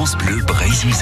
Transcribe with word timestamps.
France 0.00 0.16
Bleu 0.16 0.40
Brésil. 0.46 0.94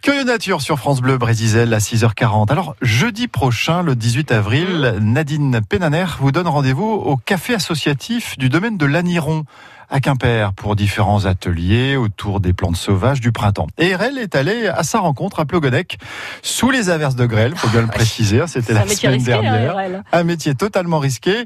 Curieux 0.00 0.22
Nature 0.22 0.60
sur 0.60 0.78
France 0.78 1.00
Bleu 1.00 1.18
Brésil 1.18 1.74
à 1.74 1.78
6h40. 1.78 2.52
Alors, 2.52 2.76
jeudi 2.80 3.26
prochain, 3.26 3.82
le 3.82 3.96
18 3.96 4.30
avril, 4.30 4.94
Nadine 5.00 5.60
Pénaner 5.68 6.04
vous 6.20 6.30
donne 6.30 6.46
rendez-vous 6.46 6.84
au 6.84 7.16
café 7.16 7.54
associatif 7.54 8.38
du 8.38 8.48
domaine 8.48 8.78
de 8.78 8.86
l'Aniron 8.86 9.44
à 9.90 10.00
Quimper 10.00 10.52
pour 10.54 10.76
différents 10.76 11.26
ateliers 11.26 11.96
autour 11.96 12.40
des 12.40 12.52
plantes 12.52 12.76
sauvages 12.76 13.20
du 13.20 13.32
printemps. 13.32 13.66
Et 13.78 13.94
RL 13.94 14.18
est 14.18 14.34
allée 14.34 14.66
à 14.68 14.82
sa 14.82 14.98
rencontre 14.98 15.40
à 15.40 15.44
Plogodec 15.44 15.98
sous 16.42 16.70
les 16.70 16.90
averses 16.90 17.16
de 17.16 17.26
grêle, 17.26 17.54
faut 17.56 17.68
bien 17.68 17.82
le 17.82 17.86
préciser, 17.86 18.40
hein, 18.40 18.46
c'était 18.46 18.72
la 18.74 18.86
semaine 18.86 19.14
risqué, 19.14 19.32
hein, 19.32 19.40
dernière. 19.42 20.02
Un 20.12 20.24
métier 20.24 20.54
totalement 20.54 20.98
risqué. 20.98 21.44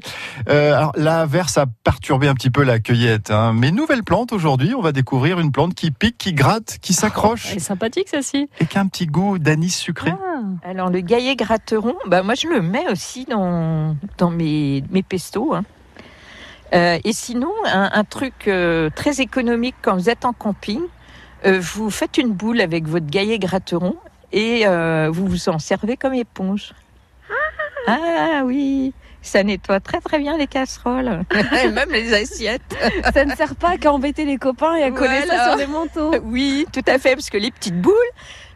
Euh, 0.49 0.75
alors, 0.75 0.91
l'averse 0.95 1.57
a 1.57 1.65
perturbé 1.83 2.27
un 2.27 2.33
petit 2.33 2.49
peu 2.49 2.63
la 2.63 2.79
cueillette, 2.79 3.31
hein. 3.31 3.53
mais 3.53 3.71
nouvelle 3.71 4.03
plante 4.03 4.33
aujourd'hui, 4.33 4.73
on 4.75 4.81
va 4.81 4.91
découvrir 4.91 5.39
une 5.39 5.51
plante 5.51 5.73
qui 5.75 5.91
pique, 5.91 6.17
qui 6.17 6.33
gratte, 6.33 6.77
qui 6.81 6.93
s'accroche 6.93 7.47
Elle 7.51 7.57
est 7.57 7.59
sympathique, 7.59 8.07
celle-ci. 8.09 8.49
et 8.59 8.65
qui 8.65 8.77
a 8.77 8.81
un 8.81 8.87
petit 8.87 9.05
goût 9.07 9.37
d'anis 9.39 9.69
sucré. 9.71 10.11
Ah. 10.11 10.67
Alors 10.69 10.89
le 10.89 11.01
gaillet 11.01 11.35
gratteron, 11.35 11.95
bah 12.07 12.23
moi 12.23 12.33
je 12.35 12.47
le 12.47 12.61
mets 12.61 12.87
aussi 12.91 13.25
dans, 13.25 13.95
dans 14.17 14.29
mes, 14.31 14.83
mes 14.91 15.03
pestos. 15.03 15.53
hein. 15.53 15.63
Euh, 16.73 16.99
et 17.03 17.13
sinon, 17.13 17.51
un, 17.65 17.89
un 17.93 18.03
truc 18.03 18.47
euh, 18.47 18.89
très 18.95 19.19
économique 19.19 19.75
quand 19.81 19.95
vous 19.95 20.09
êtes 20.09 20.25
en 20.25 20.33
camping, 20.33 20.81
euh, 21.45 21.59
vous 21.59 21.89
faites 21.89 22.17
une 22.17 22.31
boule 22.31 22.61
avec 22.61 22.87
votre 22.87 23.07
gaillet 23.07 23.39
gratteron 23.39 23.95
et 24.31 24.65
euh, 24.65 25.09
vous 25.11 25.25
vous 25.27 25.49
en 25.49 25.59
servez 25.59 25.97
comme 25.97 26.13
éponge. 26.13 26.73
Ah 27.87 28.43
oui, 28.45 28.93
ça 29.23 29.43
nettoie 29.43 29.79
très 29.79 29.99
très 30.01 30.19
bien 30.19 30.37
les 30.37 30.45
casseroles, 30.47 31.23
et 31.63 31.69
même 31.69 31.89
les 31.91 32.13
assiettes. 32.13 32.61
Ça 33.13 33.25
ne 33.25 33.35
sert 33.35 33.55
pas 33.55 33.77
qu'à 33.77 33.91
embêter 33.91 34.23
les 34.23 34.37
copains 34.37 34.75
et 34.75 34.83
à 34.83 34.91
coller 34.91 35.25
ça 35.27 35.49
sur 35.49 35.57
les 35.57 35.65
manteaux. 35.65 36.13
Oui, 36.23 36.67
tout 36.71 36.83
à 36.87 36.99
fait, 36.99 37.15
parce 37.15 37.31
que 37.31 37.37
les 37.37 37.49
petites 37.49 37.79
boules, 37.81 37.93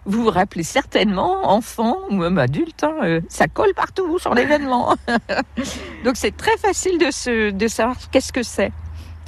vous 0.05 0.23
vous 0.23 0.29
rappelez 0.29 0.63
certainement, 0.63 1.49
enfant 1.51 1.97
ou 2.09 2.15
même 2.15 2.37
adulte, 2.37 2.83
hein, 2.83 2.93
euh, 3.03 3.21
ça 3.29 3.47
colle 3.47 3.73
partout 3.73 4.19
sur 4.19 4.33
l'événement. 4.35 4.95
Donc 6.03 6.15
c'est 6.15 6.35
très 6.35 6.57
facile 6.57 6.97
de, 6.99 7.11
se, 7.11 7.51
de 7.51 7.67
savoir 7.67 7.97
qu'est-ce 8.11 8.31
que 8.33 8.43
c'est. 8.43 8.71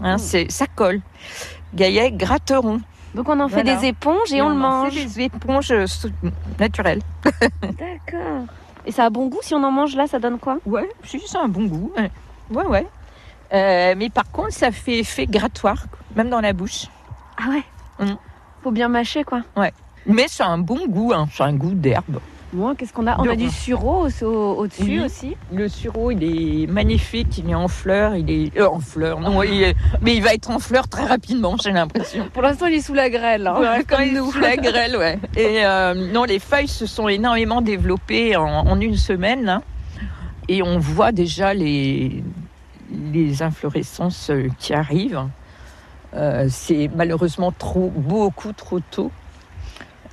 Hein, 0.01 0.17
c'est- 0.17 0.51
ça 0.51 0.65
colle. 0.67 1.01
Gaillet 1.73 2.11
gratteron. 2.11 2.81
Donc 3.15 3.29
on 3.29 3.39
en 3.39 3.47
fait 3.47 3.63
Voilà. 3.63 3.75
des 3.77 3.87
éponges 3.87 4.31
et, 4.31 4.41
on, 4.41 4.49
le 4.49 4.55
en 4.55 4.57
mange. 4.57 4.93
fait 4.93 5.05
des 5.05 5.21
éponges 5.21 5.71
euh, 5.71 5.85
naturelles. 6.59 7.01
D'accord. 7.61 8.45
Et 8.85 8.91
ça 8.91 9.05
a 9.05 9.09
bon 9.09 9.27
goût 9.27 9.39
si 9.41 9.55
on 9.55 9.63
en 9.63 9.71
mange 9.71 9.95
là, 9.95 10.07
ça 10.07 10.19
donne 10.19 10.37
quoi? 10.37 10.59
Ouais, 10.65 10.87
si, 11.03 11.19
c'est 11.25 11.37
un 11.37 11.47
bon 11.47 11.65
goût. 11.65 11.91
Ouais, 11.97 12.11
ouais. 12.51 12.65
ouais. 12.67 12.87
Euh, 13.53 13.95
mais 13.97 14.09
par 14.09 14.29
contre, 14.31 14.51
ça 14.53 14.71
fait 14.71 14.99
effet 14.99 15.25
grattoir, 15.25 15.85
même 16.15 16.29
dans 16.29 16.41
la 16.41 16.53
bouche. 16.53 16.85
Ah 17.37 17.49
ouais? 17.49 17.63
Mm. 18.05 18.15
Faut 18.63 18.71
bien 18.71 18.87
mâcher 18.89 19.23
quoi. 19.23 19.41
Mais 20.07 20.25
c'est 20.27 20.43
un 20.43 20.57
bon 20.57 20.87
goût, 20.87 21.11
hein, 21.13 21.27
c'est 21.31 21.43
un 21.43 21.53
goût 21.53 21.73
d'herbe. 21.73 22.19
Qu'est-ce 22.77 22.93
qu'on 22.93 23.05
a? 23.07 23.19
On 23.19 23.27
a 23.29 23.35
du 23.35 23.49
sureau 23.49 24.07
au- 24.07 24.25
au- 24.25 24.55
au-dessus 24.61 24.83
Oui. 24.83 24.99
aussi? 25.01 25.35
Le 25.53 25.67
sureau, 25.67 26.11
il 26.11 26.23
est 26.63 26.65
magnifique, 26.67 27.37
il 27.37 27.49
est 27.49 27.53
en 27.55 27.67
fleurs, 27.67 28.15
il 28.15 28.29
est 28.31 28.57
euh, 28.57 28.69
en 28.69 28.79
fleurs, 28.79 29.19
non, 29.19 29.43
il 29.43 29.61
est- 29.63 29.75
mais 30.01 30.15
il 30.15 30.23
va 30.23 30.33
être 30.33 30.49
en 30.49 30.57
fleurs 30.57 30.87
très 30.87 31.05
rapidement, 31.05 31.57
j'ai 31.61 31.71
l'impression. 31.71 32.29
Pour 32.33 32.41
l'instant, 32.41 32.67
il 32.67 32.75
est 32.75 32.81
sous 32.81 32.93
la 32.93 33.09
grêle. 33.09 33.45
hein, 33.47 33.59
Ouais, 33.59 33.83
comme 33.83 34.01
il 34.01 34.13
nous. 34.13 34.29
est 34.29 34.31
sous 34.31 34.39
la 34.39 34.55
grêle, 34.55 34.95
ouais. 34.95 35.19
Et 35.35 35.65
euh, 35.65 35.93
non, 36.13 36.23
les 36.23 36.39
feuilles 36.39 36.69
se 36.69 36.85
sont 36.85 37.09
énormément 37.09 37.61
développées 37.61 38.37
en, 38.37 38.45
en 38.65 38.79
une 38.79 38.95
semaine, 38.95 39.43
là. 39.43 39.61
et 40.47 40.63
on 40.63 40.79
voit 40.79 41.11
déjà 41.11 41.53
les 41.53 42.23
les 43.11 43.41
inflorescences 43.43 44.29
euh, 44.29 44.47
qui 44.57 44.73
arrivent. 44.73 45.21
Euh, 46.13 46.47
c'est 46.49 46.89
malheureusement 46.95 47.51
trop, 47.51 47.91
beaucoup 47.93 48.53
trop 48.53 48.79
tôt. 48.79 49.11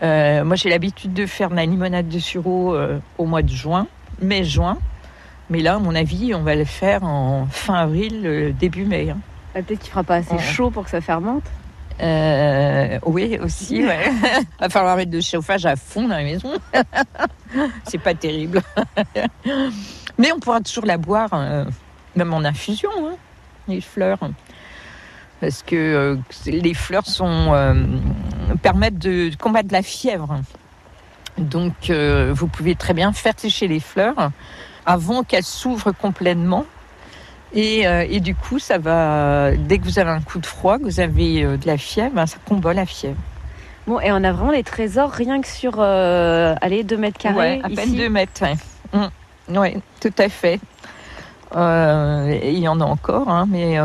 Euh, 0.04 0.44
moi, 0.44 0.54
j'ai 0.56 0.68
l'habitude 0.68 1.12
de 1.14 1.24
faire 1.26 1.48
la 1.50 1.64
limonade 1.64 2.08
de 2.08 2.18
sureau 2.18 2.74
euh, 2.74 2.98
au 3.18 3.24
mois 3.24 3.42
de 3.42 3.48
juin, 3.48 3.86
mai-juin. 4.20 4.78
Mais 5.50 5.60
là, 5.60 5.74
à 5.74 5.78
mon 5.78 5.94
avis, 5.94 6.34
on 6.34 6.42
va 6.42 6.54
le 6.54 6.64
faire 6.64 7.04
en 7.04 7.46
fin 7.50 7.74
avril, 7.74 8.22
euh, 8.24 8.52
début 8.52 8.84
mai. 8.84 9.10
hein. 9.10 9.18
Ah, 9.54 9.62
Peut-être 9.62 9.80
qu'il 9.80 9.90
fera 9.90 10.02
pas 10.04 10.16
assez 10.16 10.34
Ouais. 10.34 10.42
chaud 10.42 10.70
pour 10.70 10.84
que 10.84 10.90
ça 10.90 11.00
fermente. 11.00 11.44
Euh, 12.02 12.98
oui, 13.06 13.38
aussi. 13.42 13.84
Ouais. 13.84 14.10
va 14.60 14.68
falloir 14.68 14.96
mettre 14.96 15.10
de 15.12 15.20
chauffage 15.20 15.64
à 15.64 15.76
fond 15.76 16.02
dans 16.08 16.16
la 16.16 16.24
maison. 16.24 16.50
C'est 17.84 17.98
pas 17.98 18.14
terrible. 18.14 18.60
Mais 20.18 20.32
on 20.32 20.40
pourra 20.40 20.60
toujours 20.60 20.86
la 20.86 20.96
boire, 20.98 21.30
euh, 21.34 21.64
même 22.16 22.34
en 22.34 22.38
infusion, 22.44 22.90
hein, 22.98 23.14
les 23.68 23.80
fleurs. 23.80 24.18
Parce 25.40 25.62
que 25.62 25.76
euh, 25.76 26.16
les 26.46 26.74
fleurs 26.74 27.06
sont, 27.06 27.52
permettent 28.62 28.98
de 28.98 29.30
combattre 29.38 29.68
la 29.72 29.82
fièvre. 29.82 30.40
Donc, 31.38 31.90
euh, 31.90 32.32
vous 32.34 32.46
pouvez 32.46 32.74
très 32.74 32.94
bien 32.94 33.12
faire 33.12 33.34
sécher 33.36 33.66
les 33.66 33.80
fleurs 33.80 34.30
avant 34.86 35.22
qu'elles 35.22 35.42
s'ouvrent 35.44 35.92
complètement. 35.92 36.64
Et, 37.52 37.86
euh, 37.86 38.04
et 38.08 38.20
du 38.20 38.34
coup, 38.34 38.58
ça 38.58 38.78
va. 38.78 39.52
Dès 39.56 39.78
que 39.78 39.84
vous 39.84 39.98
avez 39.98 40.10
un 40.10 40.20
coup 40.20 40.38
de 40.38 40.46
froid, 40.46 40.78
que 40.78 40.84
vous 40.84 41.00
avez 41.00 41.44
euh, 41.44 41.56
de 41.56 41.66
la 41.66 41.76
fièvre, 41.76 42.14
ben, 42.14 42.26
ça 42.26 42.36
combat 42.46 42.74
la 42.74 42.86
fièvre. 42.86 43.16
Bon, 43.86 44.00
et 44.00 44.10
on 44.12 44.22
a 44.24 44.32
vraiment 44.32 44.52
des 44.52 44.62
trésors 44.62 45.10
rien 45.10 45.40
que 45.40 45.46
sur, 45.48 45.80
allez, 45.80 46.84
2 46.84 46.96
mètres 46.96 47.18
carrés. 47.18 47.58
Ouais, 47.58 47.60
à 47.62 47.68
peine 47.68 47.90
ici. 47.90 47.96
2 47.96 48.08
mètres. 48.08 48.42
Ouais, 48.42 48.56
Mm. 48.92 49.58
Ouais, 49.58 49.76
tout 50.00 50.12
à 50.16 50.28
fait. 50.28 50.60
Et 51.56 52.52
il 52.52 52.58
y 52.60 52.68
en 52.68 52.80
a 52.80 52.84
encore, 52.84 53.28
hein, 53.28 53.46
mais. 53.48 53.78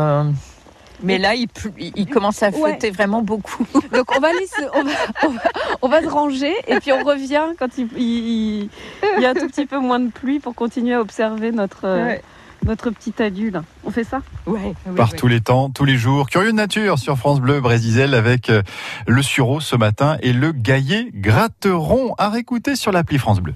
Mais 1.02 1.18
là, 1.18 1.34
il, 1.34 1.48
pl- 1.48 1.72
il 1.78 1.92
il 1.96 2.06
commence 2.06 2.42
à 2.42 2.50
Ouais. 2.50 2.70
flotter 2.72 2.90
vraiment 2.90 3.22
beaucoup. 3.22 3.66
Donc 3.92 4.14
on 4.16 4.20
va, 4.20 4.28
aller 4.28 4.46
se- 4.46 4.68
on, 4.74 4.82
va, 4.84 4.90
on, 5.24 5.28
va, 5.30 5.40
on 5.82 5.88
va 5.88 6.02
se 6.02 6.08
ranger 6.08 6.54
et 6.66 6.78
puis 6.80 6.92
on 6.92 7.02
revient 7.04 7.42
quand 7.58 7.68
il, 7.78 7.88
il- 7.96 8.68
il 9.16 9.22
y 9.22 9.26
a 9.26 9.30
un 9.30 9.34
tout 9.34 9.46
petit 9.48 9.66
peu 9.66 9.78
moins 9.78 10.00
de 10.00 10.10
pluie 10.10 10.40
pour 10.40 10.54
continuer 10.54 10.94
à 10.94 11.00
observer 11.00 11.52
notre, 11.52 11.84
euh, 11.86 12.04
Ouais. 12.06 12.22
notre 12.66 12.90
petit 12.90 13.22
adulte. 13.22 13.56
On 13.84 13.90
fait 13.90 14.04
ça? 14.04 14.20
Ouais, 14.46 14.74
oui, 14.86 14.94
Par 14.96 15.10
oui. 15.12 15.16
tous 15.18 15.28
les 15.28 15.40
temps, 15.40 15.70
tous 15.70 15.84
les 15.84 15.96
jours. 15.96 16.28
Curieux 16.28 16.50
de 16.52 16.56
nature 16.56 16.98
sur 16.98 17.16
France 17.16 17.40
Bleu 17.40 17.60
Brésil 17.60 18.14
avec 18.14 18.50
euh, 18.50 18.62
le 19.06 19.22
sureau 19.22 19.60
ce 19.60 19.76
matin 19.76 20.18
et 20.22 20.32
le 20.32 20.52
gaillet 20.52 21.08
gratteron 21.14 22.14
à 22.18 22.28
réécouter 22.28 22.76
sur 22.76 22.92
l'appli 22.92 23.18
France 23.18 23.40
Bleu. 23.40 23.54